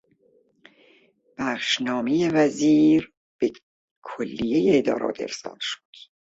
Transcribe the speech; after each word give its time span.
بخشنامهی 1.37 2.29
وزیر 2.29 3.13
به 3.39 3.51
کلیهی 4.03 4.77
ادارات 4.77 5.21
ارسال 5.21 5.57
شد. 5.61 5.81